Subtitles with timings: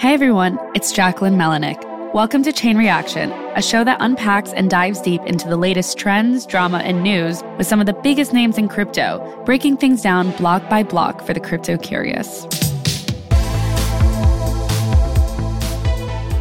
[0.00, 2.14] Hey everyone, it's Jacquelyn Melinek.
[2.14, 6.46] Welcome to Chain Reaction, a show that unpacks and dives deep into the latest trends,
[6.46, 10.66] drama, and news with some of the biggest names in crypto, breaking things down block
[10.70, 12.46] by block for the crypto curious.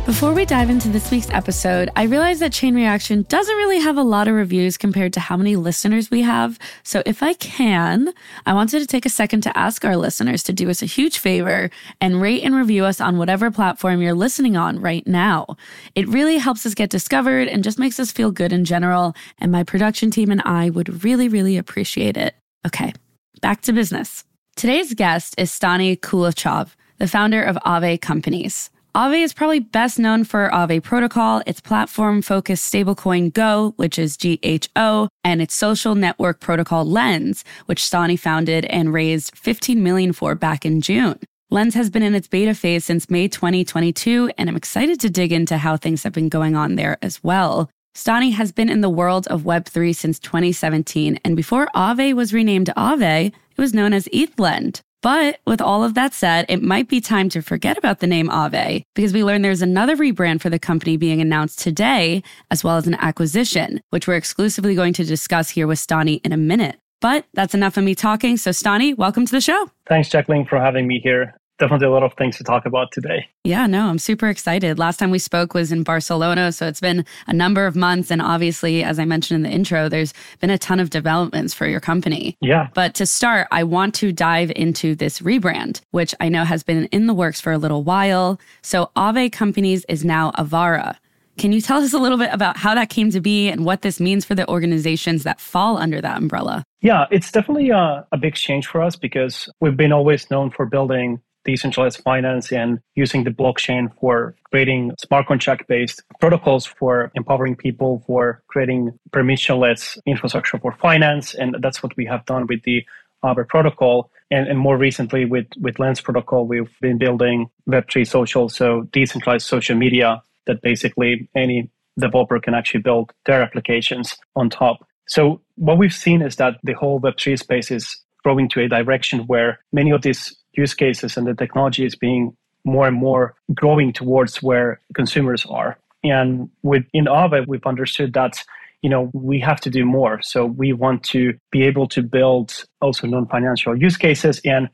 [0.10, 3.96] Before we dive into this week's episode, I realized that Chain Reaction doesn't really have
[3.96, 6.58] a lot of reviews compared to how many listeners we have.
[6.82, 8.12] So if I can,
[8.48, 11.20] I wanted to take a second to ask our listeners to do us a huge
[11.20, 11.70] favor
[12.02, 15.46] and rate and review us on whatever platform you're listening on right now.
[15.94, 19.16] It really helps us get discovered and just makes us feel good in general.
[19.38, 22.34] And my production team and I would really, really appreciate it.
[22.66, 22.94] Okay,
[23.42, 24.24] back to business.
[24.56, 28.72] Today's guest is Stani Kulechov, the founder of Aave Companies.
[29.00, 34.18] Aave is probably best known for Aave Protocol, its platform focused stablecoin Go, which is
[34.18, 40.36] GHO, and its social network protocol Lens, which Stani founded and raised 15 million for
[40.36, 41.18] back in June.
[41.50, 45.32] Lens has been in its beta phase since May 2022, and I'm excited to dig
[45.32, 47.70] into how things have been going on there as well.
[47.96, 52.70] Stani has been in the world of Web3 since 2017, and before Aave was renamed
[52.76, 54.82] Aave, it was known as ETHLend.
[55.02, 58.28] But with all of that said, it might be time to forget about the name
[58.28, 62.76] Aave because we learned there's another rebrand for the company being announced today, as well
[62.76, 66.78] as an acquisition, which we're exclusively going to discuss here with Stani in a minute.
[67.00, 68.36] But that's enough of me talking.
[68.36, 69.70] So, Stani, welcome to the show.
[69.88, 73.28] Thanks, Jacquelyn, for having me here definitely a lot of things to talk about today.
[73.44, 74.80] Yeah, no, I'm super excited.
[74.80, 78.10] Last time we spoke was in Barcelona, so it's been a number of months.
[78.10, 81.68] And obviously, as I mentioned in the intro, there's been a ton of developments for
[81.68, 82.38] your company.
[82.42, 82.70] Yeah.
[82.74, 86.86] But to start, I want to dive into this rebrand, which I know has been
[86.86, 88.40] in the works for a little while.
[88.62, 90.96] So Aave Companies is now Avara.
[91.38, 93.82] Can you tell us a little bit about how that came to be and what
[93.82, 96.66] this means for the organizations that fall under that umbrella?
[96.82, 100.66] Yeah, it's definitely a, a big change for us because we've been always known for
[100.66, 107.56] building decentralized finance and using the blockchain for creating smart contract based protocols for empowering
[107.56, 108.82] people for creating
[109.16, 112.86] permissionless infrastructure for finance and that's what we have done with the
[113.24, 114.10] Aave protocol.
[114.32, 117.38] And, and more recently with with lens protocol we've been building
[117.68, 121.58] web3 social so decentralized social media that basically any
[121.98, 124.78] developer can actually build their applications on top.
[125.08, 127.86] So what we've seen is that the whole web3 space is
[128.24, 130.22] growing to a direction where many of these
[130.60, 135.78] use cases and the technology is being more and more growing towards where consumers are.
[136.04, 138.44] And with in Aave, we've understood that
[138.82, 140.22] you know we have to do more.
[140.22, 141.22] So we want to
[141.52, 144.70] be able to build also non-financial use cases, and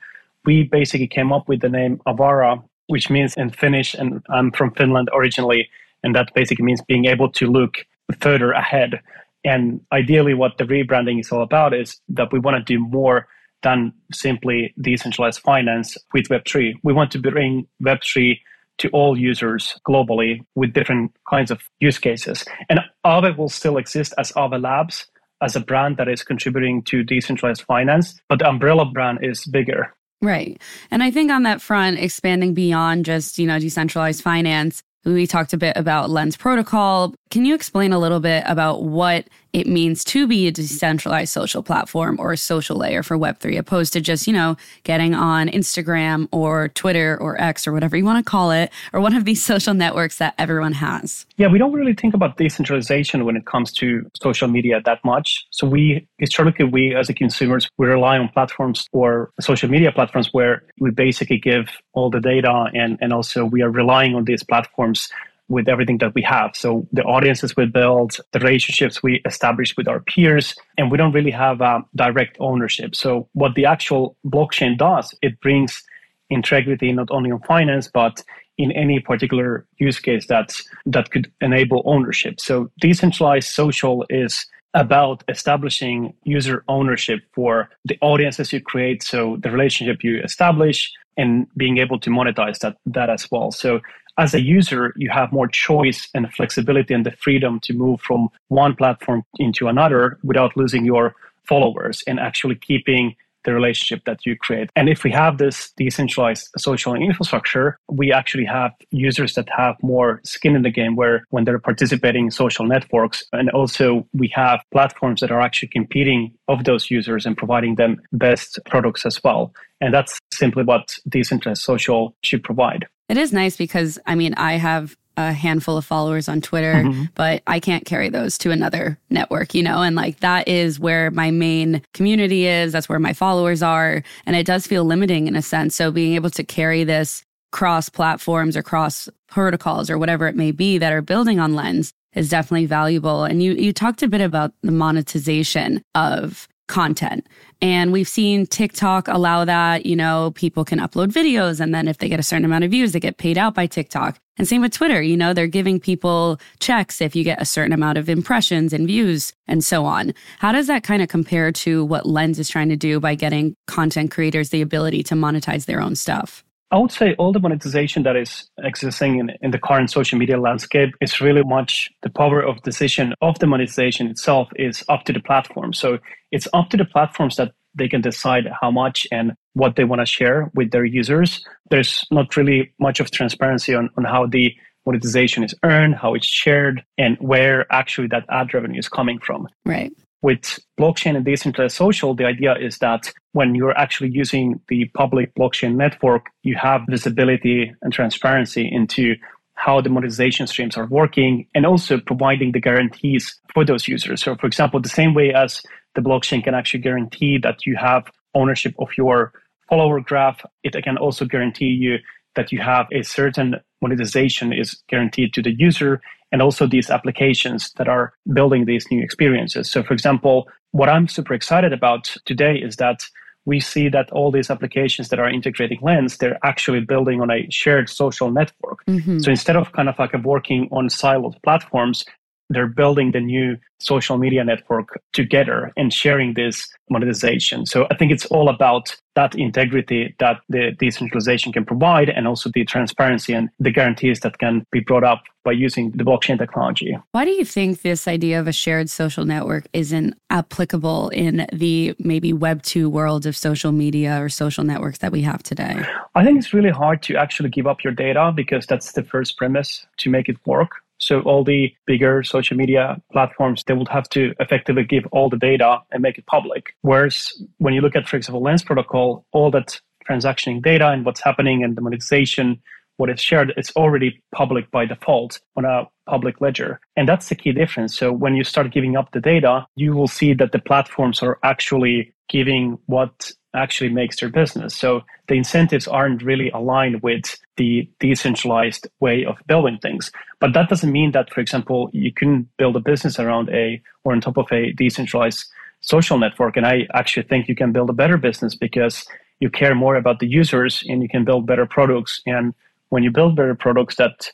[0.45, 2.51] we basically came up with the name Avara,
[2.87, 5.69] which means in Finnish, and I'm from Finland originally,
[6.03, 7.73] and that basically means being able to look
[8.19, 9.01] further ahead.
[9.43, 13.27] And ideally, what the rebranding is all about is that we want to do more
[13.65, 16.75] than simply decentralized finance with Web3.
[16.83, 18.39] We want to bring Web3
[18.77, 22.45] to all users globally with different kinds of use cases.
[22.69, 25.07] And Aave will still exist as Aave Labs
[25.41, 29.93] as a brand that is contributing to decentralized finance, but the umbrella brand is bigger.
[30.21, 30.61] Right.
[30.91, 35.53] And I think on that front, expanding beyond just, you know, decentralized finance, we talked
[35.53, 37.15] a bit about Lens Protocol.
[37.31, 41.63] Can you explain a little bit about what it means to be a decentralized social
[41.63, 46.27] platform or a social layer for Web3, opposed to just, you know, getting on Instagram
[46.31, 49.43] or Twitter or X or whatever you want to call it, or one of these
[49.53, 51.25] social networks that everyone has?
[51.37, 55.47] Yeah, we don't really think about decentralization when it comes to social media that much.
[55.51, 60.29] So we historically we as a consumers we rely on platforms or social media platforms
[60.31, 64.43] where we basically give all the data and, and also we are relying on these
[64.43, 65.09] platforms
[65.47, 66.51] with everything that we have.
[66.55, 71.11] So the audiences we build, the relationships we establish with our peers, and we don't
[71.11, 72.95] really have um, direct ownership.
[72.95, 75.83] So what the actual blockchain does, it brings
[76.29, 78.23] integrity not only on finance but
[78.57, 82.39] in any particular use case that that could enable ownership.
[82.39, 89.49] So decentralized social is about establishing user ownership for the audiences you create so the
[89.49, 93.79] relationship you establish and being able to monetize that that as well so
[94.17, 98.29] as a user, you have more choice and flexibility and the freedom to move from
[98.47, 103.15] one platform into another without losing your followers and actually keeping
[103.45, 104.69] the relationship that you create.
[104.75, 110.19] And if we have this decentralized social infrastructure, we actually have users that have more
[110.23, 114.61] skin in the game where when they're participating in social networks and also we have
[114.71, 119.53] platforms that are actually competing of those users and providing them best products as well.
[119.79, 122.87] And that's simply what decentralized social should provide.
[123.09, 127.03] It is nice because, I mean, I have a handful of followers on Twitter, mm-hmm.
[127.13, 129.81] but I can't carry those to another network, you know?
[129.81, 132.73] And like that is where my main community is.
[132.73, 134.03] That's where my followers are.
[134.25, 135.75] And it does feel limiting in a sense.
[135.75, 140.51] So being able to carry this cross platforms or cross protocols or whatever it may
[140.51, 143.23] be that are building on Lens is definitely valuable.
[143.23, 147.27] And you you talked a bit about the monetization of content.
[147.61, 151.99] And we've seen TikTok allow that, you know, people can upload videos and then if
[151.99, 154.19] they get a certain amount of views, they get paid out by TikTok.
[154.37, 157.71] And same with Twitter, you know, they're giving people checks if you get a certain
[157.71, 160.13] amount of impressions and views and so on.
[160.39, 163.55] How does that kind of compare to what Lens is trying to do by getting
[163.67, 166.43] content creators the ability to monetize their own stuff?
[166.71, 170.39] I would say all the monetization that is existing in, in the current social media
[170.39, 175.13] landscape is really much the power of decision of the monetization itself is up to
[175.13, 175.73] the platform.
[175.73, 175.99] So
[176.31, 180.01] it's up to the platforms that they can decide how much and what they want
[180.01, 181.45] to share with their users.
[181.69, 184.53] There's not really much of transparency on, on how the
[184.85, 189.47] monetization is earned, how it's shared, and where actually that ad revenue is coming from.
[189.65, 189.91] Right.
[190.25, 195.31] With blockchain and decentralized social, the idea is that when you're actually using the public
[195.35, 199.13] blockchain network, you have visibility and transparency into
[199.53, 204.23] how the monetization streams are working and also providing the guarantees for those users.
[204.23, 205.61] So, for example, the same way as
[205.93, 209.31] the blockchain can actually guarantee that you have ownership of your
[209.69, 211.99] follower graph, it can also guarantee you
[212.35, 216.01] that you have a certain monetization is guaranteed to the user
[216.35, 219.71] and also these applications that are building these new experiences.
[219.71, 222.99] So, for example, what I'm super excited about today is that
[223.45, 227.49] we see that all these applications that are integrating Lens, they're actually building on a
[227.49, 228.83] shared social network.
[228.85, 229.19] Mm-hmm.
[229.19, 232.03] So instead of kind of like working on siloed platforms,
[232.49, 237.65] they're building the new social media network together and sharing this monetization.
[237.65, 242.49] So I think it's all about that integrity that the decentralization can provide and also
[242.53, 246.97] the transparency and the guarantees that can be brought up by using the blockchain technology.
[247.11, 251.95] Why do you think this idea of a shared social network isn't applicable in the
[251.99, 255.85] maybe Web 2 world of social media or social networks that we have today?
[256.15, 259.37] I think it's really hard to actually give up your data because that's the first
[259.37, 260.71] premise to make it work.
[261.05, 265.37] So all the bigger social media platforms, they would have to effectively give all the
[265.37, 266.75] data and make it public.
[266.81, 271.21] Whereas when you look at, for example, Lens protocol, all that transactioning data and what's
[271.21, 272.59] happening and the monetization,
[272.97, 276.79] what is shared, it's already public by default on a public ledger.
[276.95, 277.95] And that's the key difference.
[277.95, 281.37] So when you start giving up the data, you will see that the platforms are
[281.43, 284.75] actually giving what actually makes their business.
[284.75, 290.11] So the incentives aren't really aligned with the decentralized way of building things.
[290.39, 294.13] But that doesn't mean that, for example, you can build a business around a or
[294.13, 295.45] on top of a decentralized
[295.81, 296.57] social network.
[296.57, 299.05] And I actually think you can build a better business because
[299.39, 302.21] you care more about the users and you can build better products.
[302.25, 302.53] And
[302.89, 304.31] when you build better products that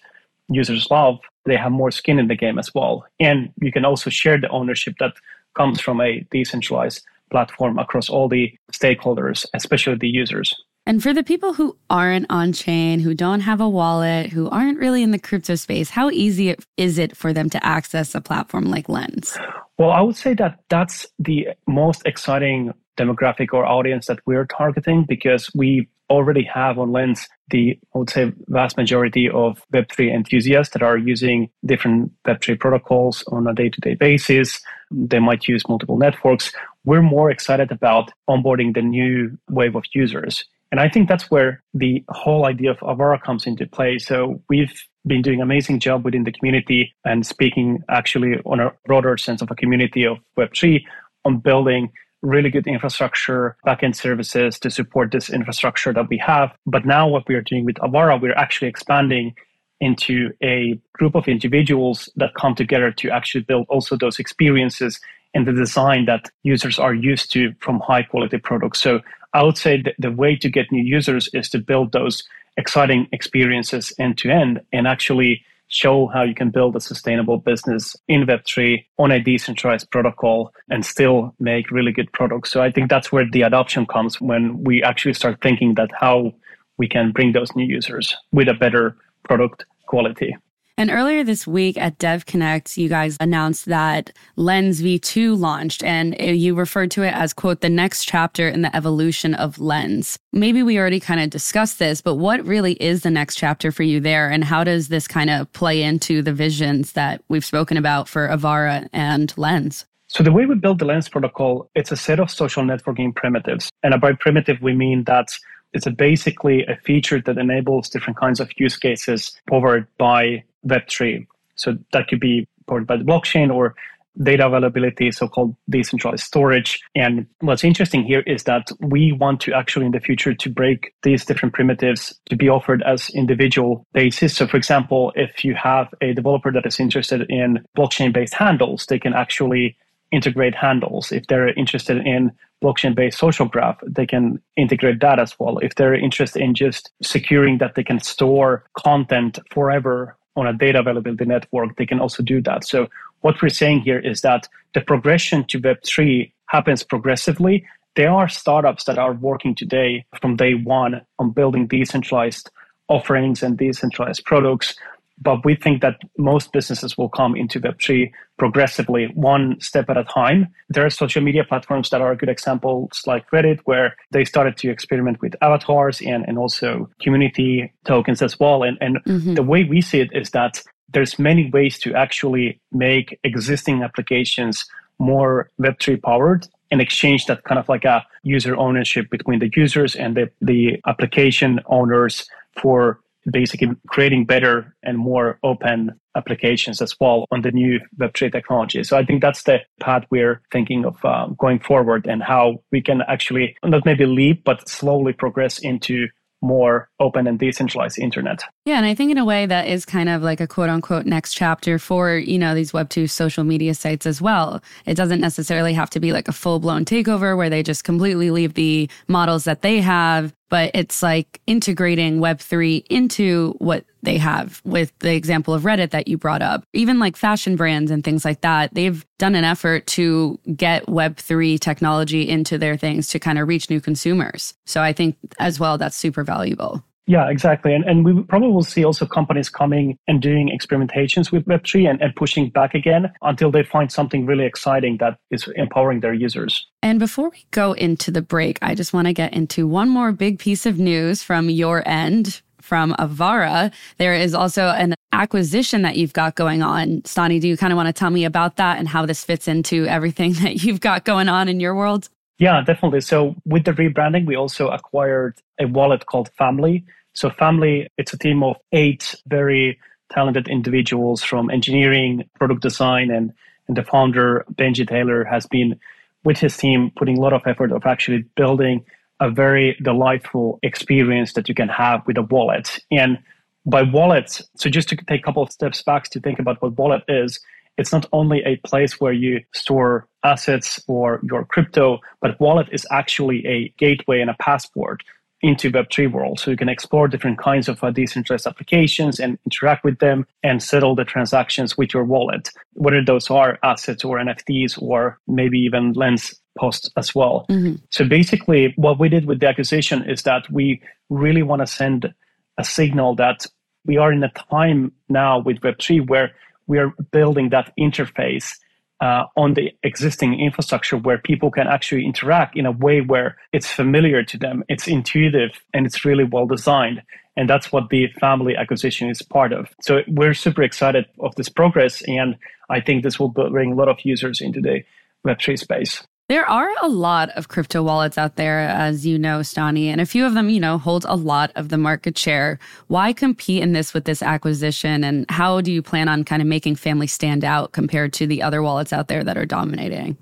[0.50, 3.06] users love, they have more skin in the game as well.
[3.20, 5.14] And you can also share the ownership that
[5.56, 10.56] comes from a decentralized platform across all the stakeholders, especially the users.
[10.86, 14.80] And for the people who aren't on chain, who don't have a wallet, who aren't
[14.80, 18.66] really in the crypto space, how easy is it for them to access a platform
[18.66, 19.38] like Lens?
[19.78, 25.06] Well, I would say that that's the most exciting demographic or audience that we're targeting
[25.08, 30.74] because we already have on Lens the, I would say, vast majority of Web3 enthusiasts
[30.74, 34.60] that are using different Web3 protocols on a day to day basis.
[34.90, 36.52] They might use multiple networks.
[36.86, 40.44] We're more excited about onboarding the new wave of users.
[40.72, 44.00] And I think that's where the whole idea of Avara comes into play.
[44.00, 44.74] So we've
[45.06, 49.52] been doing amazing job within the community and speaking actually on a broader sense of
[49.52, 50.82] a community of Web3
[51.26, 56.52] on building really good infrastructure, backend services to support this infrastructure that we have.
[56.66, 59.34] But now what we are doing with Avara, we're actually expanding
[59.80, 65.00] into a group of individuals that come together to actually build also those experiences
[65.34, 68.80] and the design that users are used to from high quality products.
[68.80, 69.00] So
[69.34, 72.24] I would say the way to get new users is to build those
[72.58, 77.96] exciting experiences end to end and actually show how you can build a sustainable business
[78.10, 82.52] in Web3 on a decentralized protocol and still make really good products.
[82.52, 86.34] So I think that's where the adoption comes when we actually start thinking that how
[86.78, 90.36] we can bring those new users with a better product quality.
[90.82, 96.56] And earlier this week at DevConnect, you guys announced that Lens V2 launched and you
[96.56, 100.18] referred to it as, quote, the next chapter in the evolution of Lens.
[100.34, 103.84] Maybe we already kind of discussed this, but what really is the next chapter for
[103.84, 104.28] you there?
[104.28, 108.28] And how does this kind of play into the visions that we've spoken about for
[108.28, 109.86] Avara and Lens?
[110.08, 113.70] So the way we build the Lens protocol, it's a set of social networking primitives.
[113.84, 115.28] And by primitive, we mean that
[115.74, 121.26] it's a basically a feature that enables different kinds of use cases powered by Web3.
[121.56, 123.76] So that could be powered by the blockchain or
[124.22, 126.82] data availability, so called decentralized storage.
[126.96, 130.94] And what's interesting here is that we want to actually in the future to break
[131.04, 134.36] these different primitives to be offered as individual basis.
[134.36, 138.86] So, for example, if you have a developer that is interested in blockchain based handles,
[138.88, 139.78] they can actually
[140.12, 141.12] integrate handles.
[141.12, 145.58] If they're interested in blockchain based social graph, they can integrate that as well.
[145.60, 150.80] If they're interested in just securing that they can store content forever on a data
[150.80, 152.66] availability network, they can also do that.
[152.66, 152.88] So
[153.22, 157.66] what we're saying here is that the progression to Web3 happens progressively.
[157.96, 162.50] There are startups that are working today from day one on building decentralized
[162.88, 164.76] offerings and decentralized products
[165.22, 170.04] but we think that most businesses will come into Web3 progressively, one step at a
[170.04, 170.48] time.
[170.70, 174.72] There are social media platforms that are good examples like Reddit, where they started to
[174.72, 178.64] experiment with avatars and, and also community tokens as well.
[178.64, 179.36] And, and mm-hmm.
[179.36, 184.66] the way we see it is that there's many ways to actually make existing applications
[184.98, 189.96] more Web3 powered and exchange that kind of like a user ownership between the users
[189.96, 192.28] and the, the application owners
[192.60, 193.00] for
[193.30, 198.84] basically creating better and more open applications as well on the new Web3 technology.
[198.84, 202.82] So I think that's the path we're thinking of uh, going forward and how we
[202.82, 206.08] can actually not maybe leap, but slowly progress into
[206.42, 208.44] more open and decentralized internet.
[208.66, 211.06] Yeah, and I think in a way that is kind of like a quote unquote
[211.06, 214.62] next chapter for, you know, these web2 social media sites as well.
[214.86, 218.56] It doesn't necessarily have to be like a full-blown takeover where they just completely leave
[218.56, 224.92] the models that they have but it's like integrating Web3 into what they have with
[225.00, 226.66] the example of Reddit that you brought up.
[226.74, 231.58] Even like fashion brands and things like that, they've done an effort to get Web3
[231.58, 234.54] technology into their things to kind of reach new consumers.
[234.66, 236.84] So I think as well, that's super valuable.
[237.08, 237.74] Yeah, exactly.
[237.74, 242.02] And, and we probably will see also companies coming and doing experimentations with Web3 and,
[242.02, 246.68] and pushing back again until they find something really exciting that is empowering their users.
[246.84, 250.12] And before we go into the break, I just want to get into one more
[250.12, 253.74] big piece of news from your end from Avara.
[253.98, 257.02] There is also an acquisition that you've got going on.
[257.02, 259.48] Stani, do you kind of want to tell me about that and how this fits
[259.48, 262.10] into everything that you've got going on in your world?
[262.38, 263.02] Yeah, definitely.
[263.02, 266.86] So with the rebranding, we also acquired a wallet called Family.
[267.14, 269.80] So Family, it's a team of eight very
[270.12, 273.32] talented individuals from engineering, product design, and,
[273.68, 275.80] and the founder, Benji Taylor, has been
[276.24, 278.84] with his team putting a lot of effort of actually building
[279.20, 282.80] a very delightful experience that you can have with a wallet.
[282.90, 283.20] And
[283.66, 286.78] by wallet, so just to take a couple of steps back to think about what
[286.78, 287.40] wallet is,
[287.78, 292.86] it's not only a place where you store assets or your crypto, but wallet is
[292.92, 295.04] actually a gateway and a passport
[295.42, 296.40] into Web3 world.
[296.40, 300.62] So you can explore different kinds of uh, decentralized applications and interact with them and
[300.62, 305.94] settle the transactions with your wallet, whether those are assets or NFTs or maybe even
[305.94, 307.46] lens posts as well.
[307.50, 307.76] Mm-hmm.
[307.90, 312.14] So basically, what we did with the acquisition is that we really want to send
[312.58, 313.46] a signal that
[313.86, 316.32] we are in a time now with Web3 where
[316.72, 318.58] we are building that interface
[319.02, 323.68] uh, on the existing infrastructure where people can actually interact in a way where it's
[323.68, 327.02] familiar to them, it's intuitive, and it's really well designed.
[327.36, 329.68] And that's what the family acquisition is part of.
[329.82, 332.38] So we're super excited of this progress, and
[332.70, 334.84] I think this will bring a lot of users into the
[335.28, 336.08] Web3 space.
[336.32, 340.06] There are a lot of crypto wallets out there, as you know, Stani, and a
[340.06, 342.58] few of them, you know, hold a lot of the market share.
[342.88, 345.04] Why compete in this with this acquisition?
[345.04, 348.42] And how do you plan on kind of making Family stand out compared to the
[348.42, 350.16] other wallets out there that are dominating?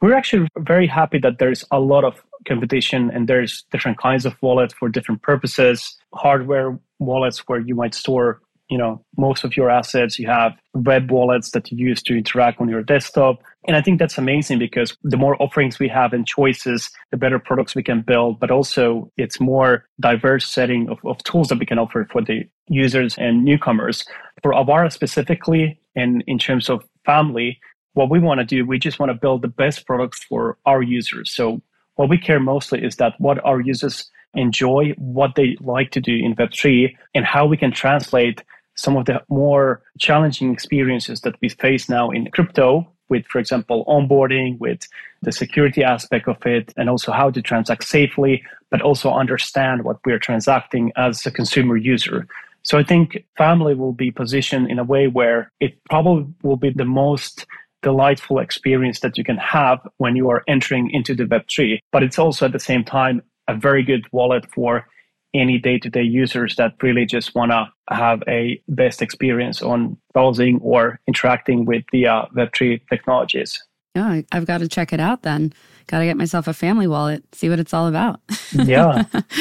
[0.00, 4.34] We're actually very happy that there's a lot of competition and there's different kinds of
[4.42, 5.96] wallets for different purposes.
[6.12, 8.41] Hardware wallets where you might store
[8.72, 12.58] you know most of your assets you have web wallets that you use to interact
[12.58, 13.36] on your desktop.
[13.68, 17.38] And i think that's amazing because the more offerings we have and choices the better
[17.38, 18.84] products we can build but also
[19.18, 22.38] it's more diverse setting of, of tools that we can offer for the
[22.68, 23.96] users and newcomers.
[24.42, 27.60] For avara specifically and in terms of family
[27.92, 30.82] what we want to do we just want to build the best products for our
[30.82, 31.30] users.
[31.30, 31.60] So
[31.96, 36.14] what we care mostly is that what our users enjoy, what they like to do
[36.14, 38.42] in Web3, and how we can translate
[38.82, 43.84] some of the more challenging experiences that we face now in crypto with, for example,
[43.86, 44.80] onboarding, with
[45.20, 49.98] the security aspect of it, and also how to transact safely, but also understand what
[50.04, 52.26] we're transacting as a consumer user.
[52.62, 56.70] So I think family will be positioned in a way where it probably will be
[56.70, 57.46] the most
[57.82, 61.78] delightful experience that you can have when you are entering into the Web3.
[61.92, 64.86] But it's also at the same time a very good wallet for
[65.34, 71.00] any day-to-day users that really just want to have a best experience on browsing or
[71.06, 73.62] interacting with the uh, Web3 technologies.
[73.94, 75.52] Oh, I've got to check it out then.
[75.86, 78.20] Got to get myself a family wallet, see what it's all about.
[78.52, 79.04] yeah.
[79.04, 79.22] awesome.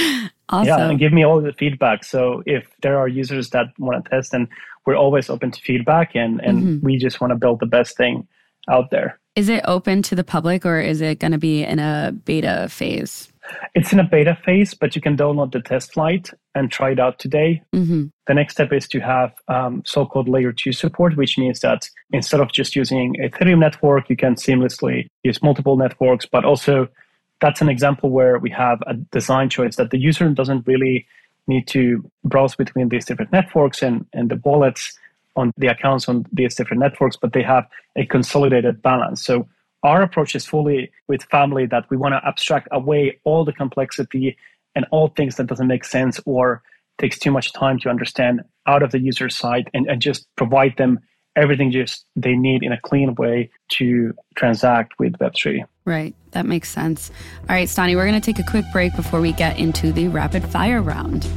[0.65, 2.03] Yeah, and give me all the feedback.
[2.03, 4.50] So if there are users that want to test, and
[4.86, 6.86] we're always open to feedback, and and mm-hmm.
[6.86, 8.27] we just want to build the best thing
[8.69, 9.17] out there.
[9.38, 12.67] Is it open to the public, or is it going to be in a beta
[12.69, 13.30] phase?
[13.74, 17.00] It's in a beta phase, but you can download the test flight and try it
[17.00, 17.62] out today.
[17.74, 18.08] Mm-hmm.
[18.27, 21.89] The next step is to have um, so called layer two support, which means that
[22.12, 26.25] instead of just using Ethereum network, you can seamlessly use multiple networks.
[26.25, 26.88] But also,
[27.39, 31.08] that's an example where we have a design choice that the user doesn't really
[31.48, 34.98] need to browse between these different networks and, and the wallets
[35.36, 37.65] on the accounts on these different networks, but they have
[37.96, 39.24] a consolidated balance.
[39.24, 39.48] So
[39.83, 44.38] our approach is fully with family that we want to abstract away all the complexity
[44.75, 46.61] and all things that doesn't make sense or
[47.00, 50.77] takes too much time to understand out of the user side and, and just provide
[50.77, 51.00] them
[51.35, 56.13] everything just they need in a clean way to transact with web3 right.
[56.31, 57.11] That makes sense.
[57.50, 60.07] All right stani we're going to take a quick break before we get into the
[60.09, 61.27] rapid fire round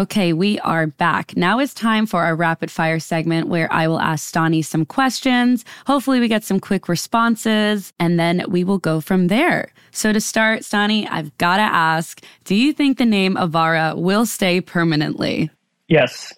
[0.00, 1.36] Okay, we are back.
[1.36, 5.62] Now it's time for our rapid fire segment where I will ask Stani some questions.
[5.86, 9.70] Hopefully, we get some quick responses and then we will go from there.
[9.90, 14.24] So, to start, Stani, I've got to ask Do you think the name Avara will
[14.24, 15.50] stay permanently?
[15.88, 16.32] Yes.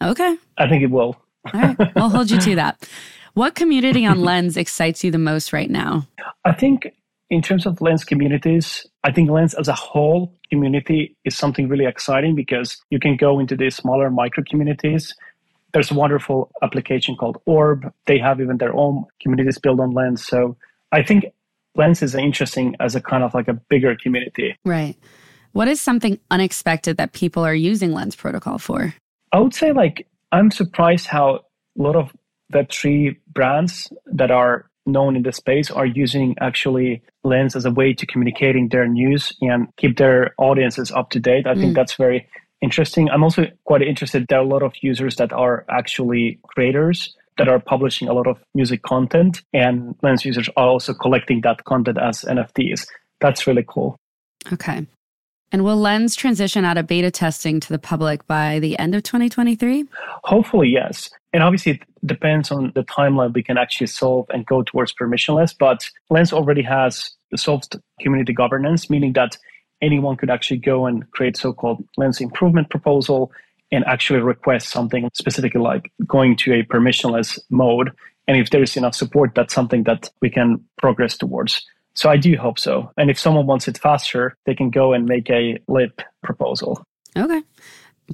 [0.00, 0.36] Okay.
[0.56, 1.20] I think it will.
[1.52, 1.76] All right.
[1.96, 2.88] We'll hold you to that.
[3.34, 6.06] What community on Lens excites you the most right now?
[6.44, 6.94] I think
[7.30, 11.84] in terms of Lens communities, I think Lens as a whole community is something really
[11.84, 15.14] exciting because you can go into these smaller micro communities.
[15.74, 17.92] There's a wonderful application called Orb.
[18.06, 20.26] They have even their own communities built on Lens.
[20.26, 20.56] So
[20.92, 21.26] I think
[21.74, 24.56] Lens is interesting as a kind of like a bigger community.
[24.64, 24.96] Right.
[25.52, 28.94] What is something unexpected that people are using Lens protocol for?
[29.32, 32.12] I would say like I'm surprised how a lot of
[32.52, 37.92] Web3 brands that are known in the space are using actually Lens as a way
[37.92, 41.46] to communicating their news and keep their audiences up to date.
[41.46, 41.60] I mm.
[41.60, 42.26] think that's very
[42.60, 43.08] interesting.
[43.10, 44.26] I'm also quite interested.
[44.28, 48.26] There are a lot of users that are actually creators that are publishing a lot
[48.26, 52.86] of music content, and Lens users are also collecting that content as NFTs.
[53.20, 53.96] That's really cool.
[54.52, 54.86] Okay.
[55.50, 59.02] And will Lens transition out of beta testing to the public by the end of
[59.02, 59.84] 2023?
[60.24, 61.10] Hopefully, yes.
[61.32, 65.54] And obviously, it depends on the timeline we can actually solve and go towards permissionless.
[65.58, 69.38] But Lens already has solved community governance, meaning that
[69.80, 73.32] anyone could actually go and create so-called Lens improvement proposal
[73.70, 77.90] and actually request something specifically like going to a permissionless mode.
[78.26, 81.64] And if there is enough support, that's something that we can progress towards.
[81.98, 82.92] So I do hope so.
[82.96, 86.80] And if someone wants it faster, they can go and make a LIP proposal.
[87.16, 87.42] Okay.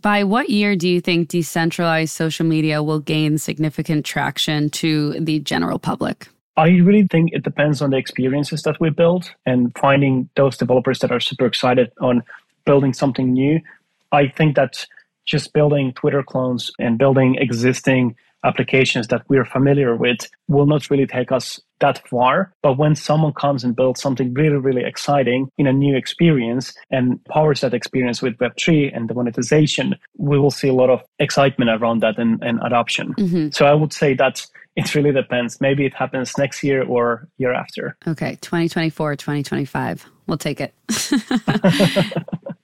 [0.01, 5.39] By what year do you think decentralized social media will gain significant traction to the
[5.39, 6.29] general public?
[6.57, 11.01] I really think it depends on the experiences that we build and finding those developers
[11.01, 12.23] that are super excited on
[12.65, 13.61] building something new.
[14.13, 14.87] I think that
[15.27, 21.07] just building Twitter clones and building existing applications that we're familiar with will not really
[21.07, 22.51] take us that far.
[22.63, 27.23] But when someone comes and builds something really, really exciting in a new experience and
[27.27, 31.71] powers that experience with Web3 and the monetization, we will see a lot of excitement
[31.71, 33.15] around that and, and adoption.
[33.19, 33.49] Mm-hmm.
[33.51, 35.61] So I would say that it really depends.
[35.61, 37.97] Maybe it happens next year or year after.
[38.09, 40.07] Okay, 2024, 2025.
[40.27, 40.75] We'll take it.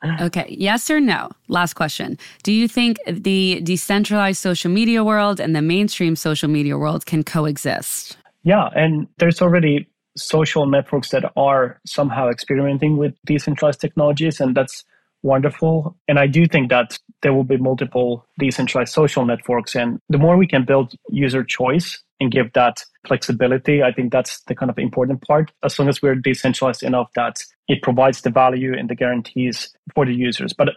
[0.20, 1.30] okay, yes or no?
[1.48, 2.18] Last question.
[2.42, 7.22] Do you think the decentralized social media world and the mainstream social media world can
[7.22, 8.16] coexist?
[8.42, 14.84] Yeah, and there's already social networks that are somehow experimenting with decentralized technologies, and that's
[15.22, 15.96] wonderful.
[16.08, 19.74] And I do think that there will be multiple decentralized social networks.
[19.74, 24.40] And the more we can build user choice and give that flexibility, I think that's
[24.44, 25.50] the kind of important part.
[25.62, 30.06] As long as we're decentralized enough that it provides the value and the guarantees for
[30.06, 30.52] the users.
[30.52, 30.70] But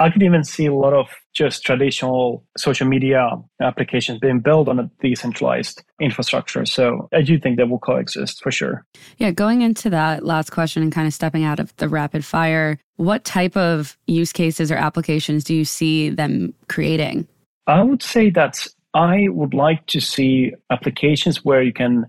[0.00, 3.30] I could even see a lot of just traditional social media
[3.60, 6.64] applications being built on a decentralized infrastructure.
[6.66, 8.84] So I do think they will coexist for sure.
[9.16, 12.78] Yeah, going into that last question and kind of stepping out of the rapid fire,
[12.96, 17.26] what type of use cases or applications do you see them creating?
[17.66, 22.06] I would say that I would like to see applications where you can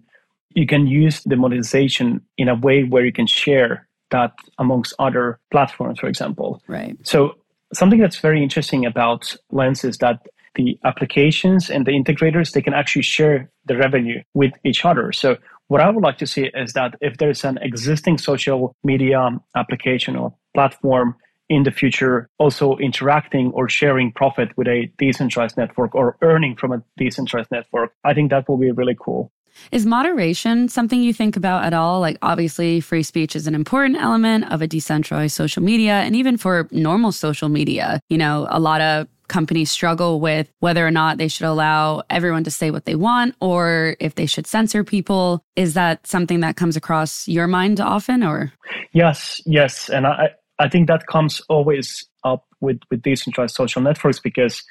[0.55, 5.39] you can use the monetization in a way where you can share that amongst other
[5.51, 6.61] platforms, for example.
[6.67, 6.97] Right.
[7.03, 7.35] So
[7.73, 12.73] something that's very interesting about Lens is that the applications and the integrators they can
[12.73, 15.11] actually share the revenue with each other.
[15.11, 19.19] So what I would like to see is that if there's an existing social media
[19.19, 21.15] um, application or platform
[21.47, 26.71] in the future also interacting or sharing profit with a decentralized network or earning from
[26.71, 29.31] a decentralized network, I think that will be really cool.
[29.71, 31.99] Is moderation something you think about at all?
[31.99, 36.37] Like, obviously, free speech is an important element of a decentralized social media and even
[36.37, 37.99] for normal social media.
[38.09, 42.43] You know, a lot of companies struggle with whether or not they should allow everyone
[42.43, 45.43] to say what they want or if they should censor people.
[45.55, 48.51] Is that something that comes across your mind often or?
[48.91, 49.89] Yes, yes.
[49.89, 54.63] And I, I think that comes always up with, with decentralized social networks because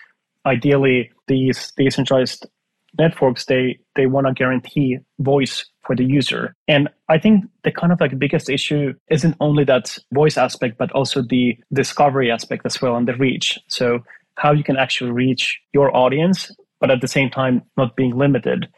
[0.44, 2.46] ideally these decentralized
[2.98, 6.54] networks they they want to guarantee voice for the user.
[6.66, 10.92] And i think the kind of like biggest issue isn't only that voice aspect but
[10.92, 13.58] also the discovery aspect as well and the reach.
[13.68, 14.00] So
[14.36, 18.68] how you can actually reach your audience but at the same time not being limited.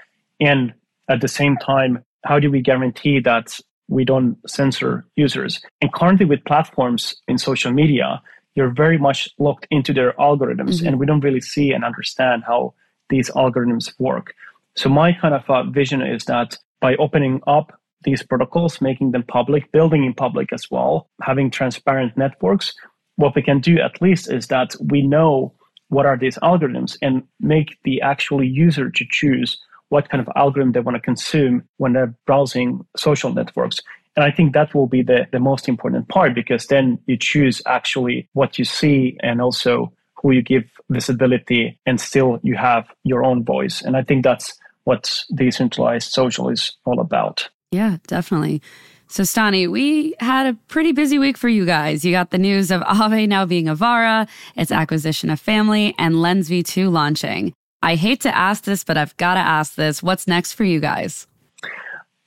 [0.41, 0.73] And
[1.09, 5.61] at the same time how do we guarantee that we don't censor users?
[5.81, 8.23] And currently with platforms in social media
[8.57, 10.89] you're very much locked into their algorithms mm-hmm.
[10.89, 12.75] and we don't really see and understand how
[13.11, 14.35] these algorithms work.
[14.77, 17.73] So my kind of uh, vision is that by opening up
[18.05, 22.73] these protocols, making them public, building in public as well, having transparent networks,
[23.17, 25.53] what we can do at least is that we know
[25.89, 30.73] what are these algorithms and make the actual user to choose what kind of algorithm
[30.73, 33.81] they want to consume when they're browsing social networks.
[34.17, 37.61] And I think that will be the, the most important part because then you choose
[37.67, 39.93] actually what you see and also
[40.23, 43.83] who you give visibility and still you have your own voice.
[43.83, 47.49] And I think that's what decentralized social is all about.
[47.71, 48.63] Yeah, definitely.
[49.09, 52.05] So, Stani, we had a pretty busy week for you guys.
[52.05, 56.49] You got the news of Aave now being Avara, its acquisition of Family, and Lens
[56.49, 57.53] V2 launching.
[57.83, 60.03] I hate to ask this, but I've got to ask this.
[60.03, 61.27] What's next for you guys?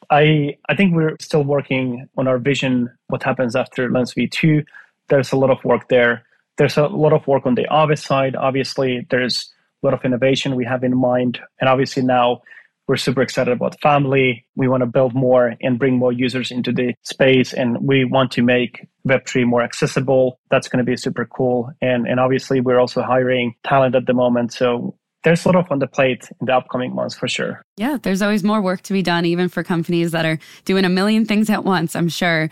[0.09, 2.91] I I think we're still working on our vision.
[3.07, 4.65] What happens after Lens V2?
[5.07, 6.23] There's a lot of work there
[6.57, 8.35] there's a lot of work on the Aave side.
[8.35, 11.39] Obviously, there's a lot of innovation we have in mind.
[11.59, 12.41] And obviously, now
[12.87, 14.45] we're super excited about family.
[14.55, 17.53] We want to build more and bring more users into the space.
[17.53, 20.39] And we want to make Web3 more accessible.
[20.49, 21.71] That's going to be super cool.
[21.81, 24.53] And, and obviously, we're also hiring talent at the moment.
[24.53, 27.61] So there's a lot of on the plate in the upcoming months for sure.
[27.77, 30.89] Yeah, there's always more work to be done, even for companies that are doing a
[30.89, 32.49] million things at once, I'm sure.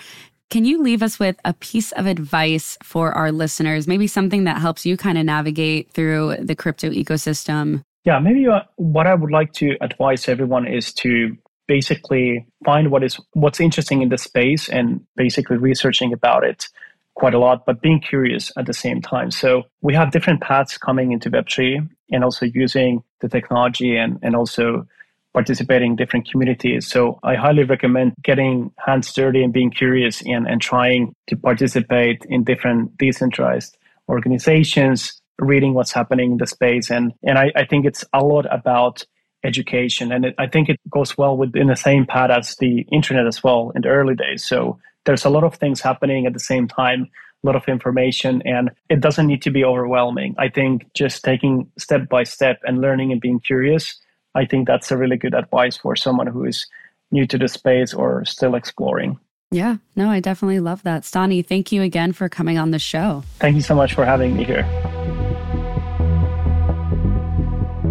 [0.51, 3.87] Can you leave us with a piece of advice for our listeners?
[3.87, 7.83] Maybe something that helps you kind of navigate through the crypto ecosystem?
[8.03, 11.37] Yeah, maybe uh, what I would like to advise everyone is to
[11.69, 16.67] basically find what is what's interesting in the space and basically researching about it
[17.15, 19.31] quite a lot, but being curious at the same time.
[19.31, 24.35] So we have different paths coming into Web3 and also using the technology and, and
[24.35, 24.85] also
[25.33, 26.87] participating in different communities.
[26.87, 32.25] So I highly recommend getting hands dirty and being curious and, and trying to participate
[32.29, 33.77] in different decentralized
[34.09, 36.91] organizations, reading what's happening in the space.
[36.91, 39.03] And, and I, I think it's a lot about
[39.43, 40.11] education.
[40.11, 43.43] And it, I think it goes well within the same path as the internet as
[43.43, 44.45] well in the early days.
[44.45, 47.09] So there's a lot of things happening at the same time
[47.43, 50.35] a lot of information and it doesn't need to be overwhelming.
[50.37, 53.99] I think just taking step by step and learning and being curious
[54.35, 56.67] I think that's a really good advice for someone who is
[57.11, 59.19] new to the space or still exploring.
[59.51, 61.03] Yeah, no, I definitely love that.
[61.03, 63.23] Stani, thank you again for coming on the show.
[63.39, 64.65] Thank you so much for having me here.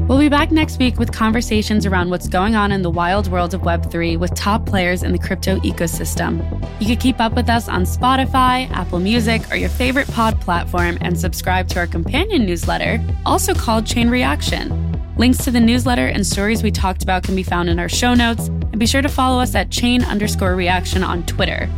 [0.08, 3.54] We'll be back next week with conversations around what's going on in the wild world
[3.54, 6.42] of Web3 with top players in the crypto ecosystem.
[6.80, 10.98] You can keep up with us on Spotify, Apple Music, or your favorite pod platform
[11.00, 14.89] and subscribe to our companion newsletter, also called Chain Reaction.
[15.20, 18.14] Links to the newsletter and stories we talked about can be found in our show
[18.14, 21.68] notes, and be sure to follow us at chain underscore reaction on Twitter.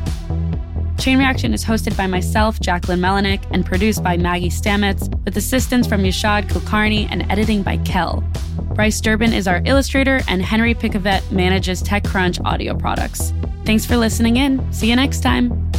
[0.97, 5.89] Chain Reaction is hosted by myself, Jacquelyn Melinek, and produced by Maggie Stamets, with assistance
[5.89, 8.23] from Yashad Kulkarni and editing by Kel.
[8.77, 13.33] Bryce Durbin is our illustrator, and Henry Picavet manages TechCrunch audio products.
[13.65, 14.73] Thanks for listening in.
[14.73, 15.72] See you next time.